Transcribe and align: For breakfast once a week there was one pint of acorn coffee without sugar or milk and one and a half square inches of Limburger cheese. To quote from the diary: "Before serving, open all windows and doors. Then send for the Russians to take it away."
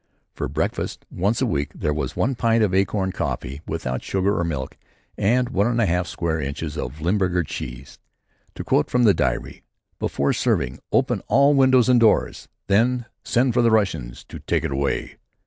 For 0.33 0.47
breakfast 0.47 1.05
once 1.11 1.43
a 1.43 1.45
week 1.45 1.73
there 1.75 1.93
was 1.93 2.15
one 2.15 2.33
pint 2.33 2.63
of 2.63 2.73
acorn 2.73 3.11
coffee 3.11 3.61
without 3.67 4.01
sugar 4.01 4.39
or 4.39 4.43
milk 4.43 4.75
and 5.15 5.49
one 5.49 5.67
and 5.67 5.79
a 5.79 5.85
half 5.85 6.07
square 6.07 6.41
inches 6.41 6.75
of 6.75 7.01
Limburger 7.01 7.43
cheese. 7.43 7.99
To 8.55 8.63
quote 8.63 8.89
from 8.89 9.03
the 9.03 9.13
diary: 9.13 9.61
"Before 9.99 10.33
serving, 10.33 10.79
open 10.91 11.21
all 11.27 11.53
windows 11.53 11.87
and 11.87 11.99
doors. 11.99 12.47
Then 12.65 13.05
send 13.23 13.53
for 13.53 13.61
the 13.61 13.69
Russians 13.69 14.23
to 14.29 14.39
take 14.39 14.63
it 14.63 14.71
away." 14.71 15.17